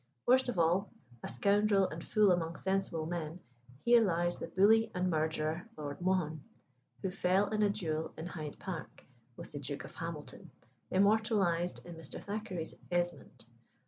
Worst 0.25 0.49
of 0.49 0.57
all 0.57 0.89
a 1.21 1.27
scoundrel, 1.27 1.87
and 1.89 2.03
fool 2.03 2.31
among 2.31 2.55
sensible 2.55 3.05
men 3.05 3.39
here 3.85 4.01
lies 4.03 4.39
the 4.39 4.47
bully 4.47 4.89
and 4.95 5.11
murderer, 5.11 5.69
Lord 5.77 6.01
Mohun, 6.01 6.43
who 7.03 7.11
fell 7.11 7.49
in 7.51 7.61
a 7.61 7.69
duel 7.69 8.11
in 8.17 8.25
Hyde 8.25 8.57
Park 8.57 9.05
with 9.37 9.51
the 9.51 9.59
Duke 9.59 9.83
of 9.85 9.93
Hamilton, 9.93 10.49
immortalised 10.89 11.85
in 11.85 11.93
Mr. 11.93 12.19
Thackeray's 12.19 12.73
Esmond. 12.89 13.45